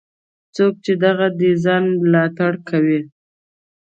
څوک 0.55 0.73
چې 0.85 0.93
دغه 1.03 1.25
ډیزاین 1.39 1.85
ملاتړ 2.01 2.53
کوي. 2.69 2.99